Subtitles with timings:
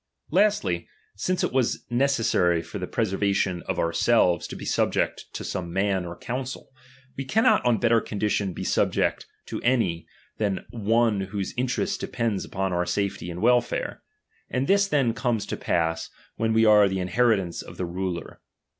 [0.33, 0.47] 18.
[0.49, 5.43] L^tly, since it was necessary for the pre servation of ourselves to be subject to
[5.43, 6.71] some ma7t or council,
[7.15, 10.07] we cannot on better condition be sub ject to any,
[10.39, 12.77] than one whose interest depends upon J^.
[12.77, 14.01] our safety and welfare;
[14.49, 18.41] and this then comes to pass, when we are the inheritance of the ruler.